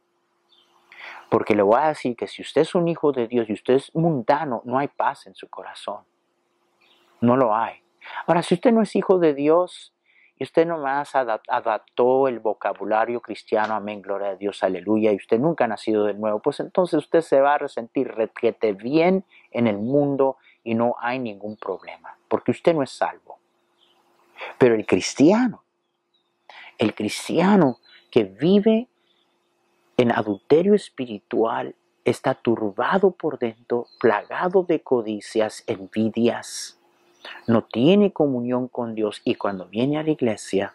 Porque 1.30 1.56
le 1.56 1.64
voy 1.64 1.80
a 1.82 1.90
decir 1.90 2.16
que 2.16 2.28
si 2.28 2.44
usted 2.44 2.62
es 2.62 2.76
un 2.76 2.88
hijo 2.88 3.12
de 3.12 3.28
Dios 3.28 3.50
y 3.50 3.54
usted 3.54 3.74
es 3.74 3.94
mundano, 3.96 4.62
no 4.64 4.78
hay 4.78 4.88
paz 4.88 5.26
en 5.28 5.36
su 5.36 5.50
corazón. 5.50 6.04
No 7.20 7.36
lo 7.36 7.56
hay. 7.56 7.82
Ahora, 8.28 8.44
si 8.44 8.54
usted 8.54 8.72
no 8.72 8.84
es 8.84 8.96
hijo 8.96 9.18
de 9.18 9.34
Dios 9.34 9.95
y 10.38 10.44
usted 10.44 10.66
nomás 10.66 11.16
adaptó 11.16 12.28
el 12.28 12.40
vocabulario 12.40 13.22
cristiano, 13.22 13.74
amén, 13.74 14.02
gloria 14.02 14.30
a 14.30 14.36
Dios, 14.36 14.64
aleluya, 14.64 15.12
y 15.12 15.16
usted 15.16 15.40
nunca 15.40 15.66
ha 15.66 15.68
nacido 15.68 16.06
de 16.06 16.14
nuevo, 16.14 16.40
pues 16.40 16.60
entonces 16.60 16.98
usted 16.98 17.22
se 17.22 17.40
va 17.40 17.56
a 17.56 17.58
resentir 17.58 18.08
retrete 18.10 18.74
bien 18.74 19.24
en 19.52 19.68
el 19.68 19.78
mundo 19.78 20.38
y 20.64 20.76
no 20.76 20.96
hay 21.00 21.20
ningún 21.20 21.56
problema, 21.56 22.18
porque 22.28 22.52
usted 22.52 22.74
no 22.74 22.84
es 22.84 22.92
salvo. 22.92 23.40
Pero 24.58 24.76
el 24.76 24.86
cristiano 24.86 25.66
el 26.78 26.94
cristiano 26.94 27.80
que 28.12 28.24
vive 28.24 28.88
en 29.98 30.12
adulterio 30.12 30.74
espiritual 30.74 31.76
está 32.04 32.36
turbado 32.36 33.12
por 33.12 33.40
dentro, 33.40 33.88
plagado 34.00 34.64
de 34.64 34.82
codicias, 34.82 35.64
envidias, 35.68 36.75
no 37.48 37.64
tiene 37.64 38.12
comunión 38.12 38.68
con 38.68 38.96
Dios 38.96 39.22
y 39.24 39.36
cuando 39.36 39.66
viene 39.66 39.98
a 39.98 40.04
la 40.04 40.12
iglesia, 40.12 40.74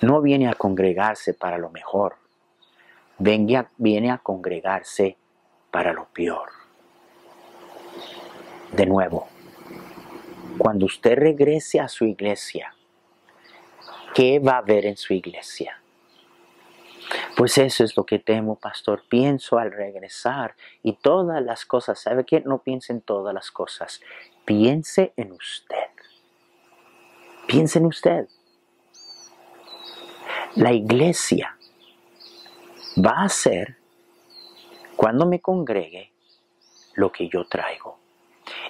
no 0.00 0.20
viene 0.20 0.48
a 0.48 0.54
congregarse 0.54 1.34
para 1.34 1.58
lo 1.58 1.70
mejor, 1.70 2.16
viene 3.18 4.10
a 4.10 4.18
congregarse 4.18 5.16
para 5.70 5.92
lo 5.92 6.06
peor. 6.06 6.50
De 8.72 8.86
nuevo, 8.86 9.26
cuando 10.58 10.86
usted 10.86 11.16
regrese 11.16 11.80
a 11.80 11.88
su 11.88 12.04
iglesia, 12.04 12.74
¿Qué 14.14 14.40
va 14.40 14.54
a 14.54 14.58
haber 14.58 14.86
en 14.86 14.96
su 14.96 15.12
iglesia? 15.12 15.80
Pues 17.36 17.56
eso 17.56 17.84
es 17.84 17.96
lo 17.96 18.04
que 18.04 18.18
temo, 18.18 18.56
pastor. 18.56 19.04
Pienso 19.08 19.58
al 19.58 19.70
regresar 19.70 20.56
y 20.82 20.94
todas 20.94 21.40
las 21.42 21.64
cosas. 21.64 22.00
¿Sabe 22.00 22.24
qué? 22.24 22.40
No 22.40 22.58
piense 22.58 22.92
en 22.92 23.00
todas 23.00 23.32
las 23.32 23.50
cosas. 23.50 24.00
Piense 24.48 25.12
en 25.18 25.32
usted. 25.32 25.90
Piense 27.46 27.80
en 27.80 27.84
usted. 27.84 28.28
La 30.54 30.72
iglesia 30.72 31.58
va 32.96 33.24
a 33.24 33.28
ser, 33.28 33.76
cuando 34.96 35.26
me 35.26 35.42
congregue, 35.42 36.14
lo 36.94 37.12
que 37.12 37.28
yo 37.28 37.46
traigo. 37.46 37.98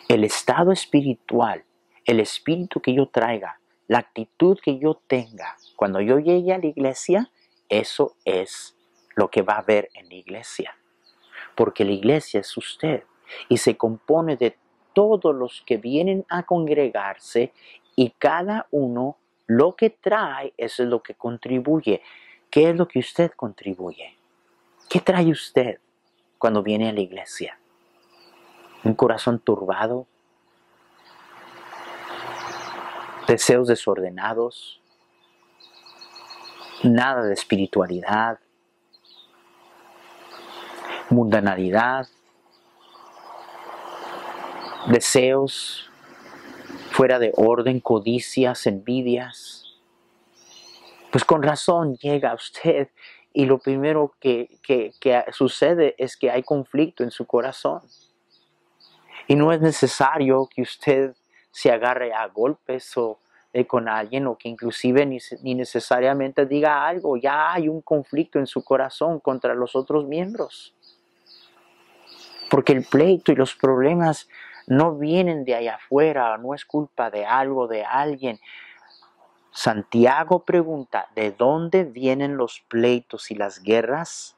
El 0.09 0.25
estado 0.25 0.73
espiritual, 0.73 1.65
el 2.05 2.19
espíritu 2.19 2.81
que 2.81 2.93
yo 2.93 3.07
traiga, 3.07 3.61
la 3.87 3.99
actitud 3.99 4.59
que 4.61 4.81
yo 4.81 5.01
tenga 5.07 5.57
cuando 5.77 6.01
yo 6.01 6.19
llegue 6.19 6.53
a 6.53 6.59
la 6.59 6.67
iglesia, 6.67 7.31
eso 7.69 8.17
es 8.25 8.77
lo 9.15 9.31
que 9.31 9.43
va 9.43 9.53
a 9.53 9.61
haber 9.61 9.91
en 9.95 10.09
la 10.09 10.17
iglesia. 10.17 10.77
Porque 11.55 11.85
la 11.85 11.93
iglesia 11.93 12.41
es 12.41 12.57
usted 12.57 13.05
y 13.49 13.59
se 13.59 13.77
compone 13.77 14.37
de 14.37 14.59
todos 14.99 15.33
los 15.33 15.63
que 15.65 15.77
vienen 15.77 16.27
a 16.29 16.43
congregarse 16.43 17.53
y 17.95 18.11
cada 18.19 18.67
uno 18.73 19.17
lo 19.47 19.77
que 19.77 19.91
trae 19.91 20.53
es 20.57 20.81
lo 20.81 21.05
que 21.05 21.15
contribuye. 21.15 22.03
¿Qué 22.51 22.71
es 22.71 22.77
lo 22.77 22.89
que 22.89 22.99
usted 22.99 23.31
contribuye? 23.31 24.17
¿Qué 24.91 24.99
trae 24.99 25.31
usted 25.31 25.79
cuando 26.37 26.65
viene 26.65 26.89
a 26.89 26.93
la 26.93 26.99
iglesia? 26.99 27.61
¿Un 28.83 28.95
corazón 28.95 29.39
turbado? 29.39 30.09
deseos 33.29 33.69
desordenados, 33.69 34.81
nada 36.83 37.23
de 37.23 37.35
espiritualidad, 37.35 38.41
mundanalidad, 41.11 42.09
deseos 44.89 45.91
fuera 46.91 47.19
de 47.19 47.33
orden, 47.37 47.81
codicias, 47.81 48.67
envidias. 48.67 49.65
Pues 51.11 51.25
con 51.25 51.43
razón 51.43 51.97
llega 51.97 52.35
usted 52.35 52.89
y 53.33 53.47
lo 53.47 53.59
primero 53.59 54.15
que, 54.21 54.59
que, 54.63 55.25
sucede 55.33 55.95
es 55.99 56.17
que 56.17 56.31
hay 56.31 56.43
conflicto 56.43 57.05
en 57.05 57.11
su 57.11 57.27
corazón. 57.27 57.83
Y 59.27 59.37
no 59.37 59.53
es 59.53 59.61
necesario 59.61 60.49
que 60.53 60.63
usted 60.63 61.15
se 61.51 61.71
agarre 61.71 62.13
a 62.13 62.27
golpes 62.27 62.97
o 62.97 63.19
eh, 63.53 63.67
con 63.67 63.89
alguien 63.89 64.27
o 64.27 64.37
que 64.37 64.49
inclusive 64.49 65.05
ni, 65.07 65.19
ni, 65.43 65.55
necesariamente 65.55 66.47
diga 66.47 66.87
algo, 66.87 67.17
ya 67.17 67.53
hay 67.53 67.69
un 67.69 67.83
conflicto 67.83 68.39
en 68.39 68.47
su 68.47 68.65
corazón 68.65 69.21
contra 69.21 69.55
los 69.55 69.77
otros 69.77 70.07
miembros. 70.07 70.75
Porque 72.51 72.73
el 72.73 72.85
pleito 72.85 73.31
y 73.31 73.37
los 73.37 73.55
problemas 73.55 74.29
no 74.69 74.95
vienen 74.97 75.45
de 75.45 75.55
allá 75.55 75.77
afuera, 75.77 76.37
no 76.37 76.55
es 76.55 76.65
culpa 76.67 77.11
de 77.11 77.25
algo, 77.25 77.67
de 77.67 77.85
alguien. 77.85 78.39
Santiago 79.51 80.45
pregunta, 80.45 81.09
¿de 81.17 81.33
dónde 81.33 81.85
vienen 81.85 82.37
los 82.37 82.61
pleitos 82.69 83.31
y 83.31 83.35
las 83.35 83.63
guerras? 83.63 84.37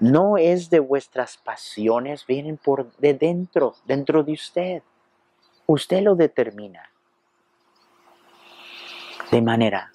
No 0.00 0.38
es 0.38 0.70
de 0.70 0.80
vuestras 0.80 1.36
pasiones, 1.36 2.26
vienen 2.26 2.56
por 2.56 2.90
de 2.96 3.12
dentro, 3.12 3.74
dentro 3.84 4.22
de 4.22 4.32
usted. 4.32 4.82
Usted 5.66 6.02
lo 6.02 6.14
determina. 6.14 6.90
De 9.30 9.42
manera, 9.42 9.92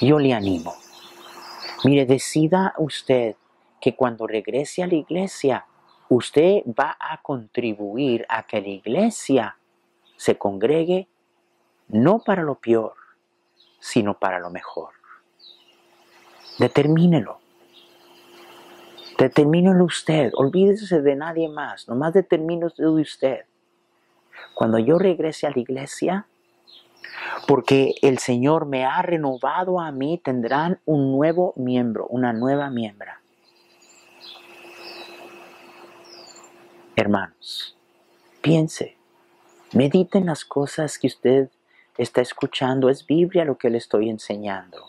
yo 0.00 0.18
le 0.18 0.34
animo. 0.34 0.74
Mire, 1.84 2.06
decida 2.06 2.74
usted 2.78 3.36
que 3.80 3.94
cuando 3.94 4.26
regrese 4.26 4.82
a 4.82 4.88
la 4.88 4.96
iglesia, 4.96 5.67
usted 6.08 6.62
va 6.66 6.96
a 6.98 7.20
contribuir 7.22 8.24
a 8.28 8.46
que 8.46 8.60
la 8.60 8.68
iglesia 8.68 9.56
se 10.16 10.36
congregue 10.36 11.08
no 11.88 12.18
para 12.20 12.42
lo 12.42 12.56
peor, 12.56 12.94
sino 13.80 14.18
para 14.18 14.38
lo 14.38 14.50
mejor. 14.50 14.90
Determínelo. 16.58 17.38
Determínelo 19.16 19.84
usted. 19.84 20.30
Olvídese 20.34 21.02
de 21.02 21.16
nadie 21.16 21.48
más. 21.48 21.88
Nomás 21.88 22.12
determínelo 22.12 22.70
de 22.76 23.02
usted 23.02 23.44
cuando 24.58 24.80
yo 24.80 24.98
regrese 24.98 25.46
a 25.46 25.50
la 25.50 25.60
iglesia, 25.60 26.26
porque 27.46 27.94
el 28.02 28.18
Señor 28.18 28.66
me 28.66 28.84
ha 28.84 29.00
renovado 29.02 29.78
a 29.80 29.92
mí, 29.92 30.20
tendrán 30.22 30.80
un 30.84 31.12
nuevo 31.12 31.52
miembro, 31.56 32.08
una 32.08 32.32
nueva 32.32 32.68
miembra. 32.68 33.17
Hermanos, 37.00 37.76
piense, 38.42 38.96
mediten 39.72 40.26
las 40.26 40.44
cosas 40.44 40.98
que 40.98 41.06
usted 41.06 41.48
está 41.96 42.22
escuchando, 42.22 42.88
es 42.88 43.06
Biblia 43.06 43.44
lo 43.44 43.56
que 43.56 43.70
le 43.70 43.78
estoy 43.78 44.10
enseñando. 44.10 44.84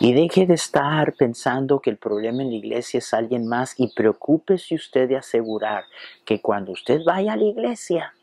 Y 0.00 0.14
deje 0.14 0.46
de 0.46 0.54
estar 0.54 1.12
pensando 1.12 1.80
que 1.80 1.90
el 1.90 1.98
problema 1.98 2.40
en 2.40 2.48
la 2.48 2.54
iglesia 2.54 2.96
es 2.96 3.12
alguien 3.12 3.46
más 3.46 3.74
y 3.76 3.88
preocúpese 3.88 4.74
usted 4.74 5.10
de 5.10 5.18
asegurar 5.18 5.84
que 6.24 6.40
cuando 6.40 6.72
usted 6.72 7.02
vaya 7.04 7.34
a 7.34 7.36
la 7.36 7.44
iglesia, 7.44 8.14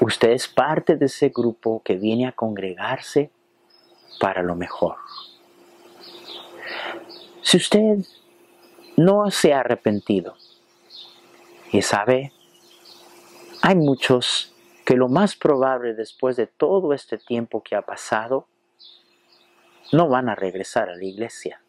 usted 0.00 0.30
es 0.30 0.48
parte 0.48 0.96
de 0.96 1.06
ese 1.06 1.28
grupo 1.28 1.80
que 1.84 1.94
viene 1.94 2.26
a 2.26 2.32
congregarse 2.32 3.30
para 4.18 4.42
lo 4.42 4.56
mejor. 4.56 4.96
Si 7.40 7.56
usted 7.56 7.98
no 9.00 9.30
se 9.30 9.54
ha 9.54 9.60
arrepentido 9.60 10.36
y 11.72 11.82
sabe, 11.82 12.32
hay 13.62 13.76
muchos 13.76 14.54
que 14.84 14.96
lo 14.96 15.08
más 15.08 15.36
probable 15.36 15.94
después 15.94 16.36
de 16.36 16.46
todo 16.46 16.92
este 16.92 17.18
tiempo 17.18 17.62
que 17.62 17.76
ha 17.76 17.82
pasado, 17.82 18.48
no 19.92 20.08
van 20.08 20.28
a 20.28 20.34
regresar 20.34 20.88
a 20.88 20.96
la 20.96 21.04
iglesia, 21.04 21.62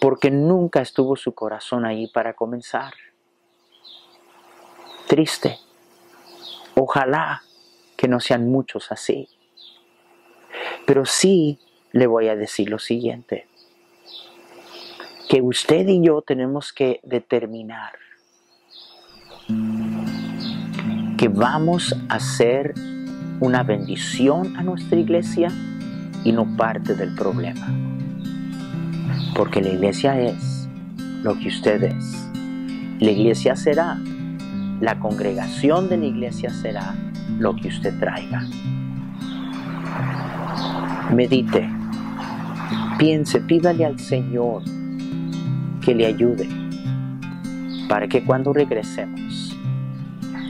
porque 0.00 0.30
nunca 0.30 0.80
estuvo 0.80 1.16
su 1.16 1.34
corazón 1.34 1.84
ahí 1.84 2.06
para 2.08 2.34
comenzar. 2.34 2.94
Triste. 5.08 5.58
Ojalá 6.76 7.42
que 7.96 8.08
no 8.08 8.20
sean 8.20 8.48
muchos 8.48 8.90
así. 8.90 9.28
Pero 10.86 11.04
sí 11.04 11.58
le 11.92 12.06
voy 12.06 12.28
a 12.28 12.36
decir 12.36 12.68
lo 12.68 12.78
siguiente, 12.78 13.48
que 15.28 15.40
usted 15.40 15.86
y 15.88 16.04
yo 16.04 16.22
tenemos 16.22 16.72
que 16.72 17.00
determinar 17.02 17.92
que 19.48 21.28
vamos 21.28 21.94
a 22.08 22.18
ser 22.20 22.74
una 23.40 23.62
bendición 23.62 24.56
a 24.56 24.62
nuestra 24.62 24.98
iglesia 24.98 25.48
y 26.24 26.32
no 26.32 26.56
parte 26.56 26.94
del 26.94 27.14
problema. 27.14 27.66
Porque 29.34 29.60
la 29.60 29.70
iglesia 29.70 30.18
es 30.20 30.68
lo 31.22 31.38
que 31.38 31.48
usted 31.48 31.82
es. 31.82 32.30
La 33.00 33.10
iglesia 33.10 33.56
será, 33.56 33.98
la 34.80 34.98
congregación 34.98 35.88
de 35.88 35.98
la 35.98 36.06
iglesia 36.06 36.50
será 36.50 36.94
lo 37.38 37.54
que 37.56 37.68
usted 37.68 37.98
traiga. 37.98 38.46
Medite, 41.14 41.68
piense, 42.98 43.40
pídale 43.40 43.84
al 43.84 43.98
Señor 43.98 44.62
que 45.82 45.94
le 45.94 46.06
ayude 46.06 46.63
para 47.88 48.08
que 48.08 48.24
cuando 48.24 48.52
regresemos 48.52 49.56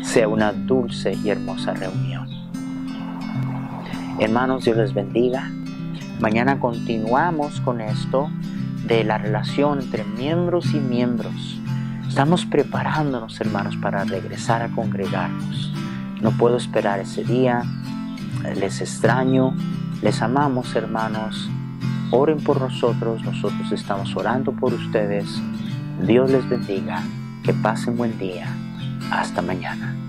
sea 0.03 0.29
una 0.29 0.53
dulce 0.53 1.15
y 1.25 1.31
hermosa 1.31 1.75
reunión. 1.75 2.29
Hermanos, 4.21 4.65
Dios 4.65 4.77
les 4.77 4.95
bendiga. 4.95 5.51
Mañana 6.21 6.61
continuamos 6.61 7.61
con 7.61 7.81
esto 7.81 8.31
de 8.87 9.03
la 9.03 9.19
relación 9.19 9.81
entre 9.81 10.05
miembros 10.05 10.73
y 10.73 10.79
miembros. 10.79 11.61
Estamos 12.09 12.47
preparándonos, 12.47 13.41
hermanos, 13.41 13.77
para 13.77 14.05
regresar 14.05 14.63
a 14.63 14.69
congregarnos. 14.69 15.73
No 16.21 16.31
puedo 16.31 16.57
esperar 16.57 17.01
ese 17.01 17.25
día. 17.25 17.63
Les 18.57 18.81
extraño. 18.81 19.55
Les 20.01 20.23
amamos, 20.23 20.77
hermanos. 20.77 21.51
Oren 22.13 22.39
por 22.39 22.61
nosotros. 22.61 23.23
Nosotros 23.25 23.73
estamos 23.73 24.15
orando 24.15 24.53
por 24.53 24.73
ustedes. 24.73 25.27
Dios 26.07 26.31
les 26.31 26.49
bendiga. 26.49 27.03
Que 27.45 27.53
pasen 27.53 27.99
buen 27.99 28.19
día. 28.19 28.49
Hasta 29.11 29.43
mañana. 29.43 30.04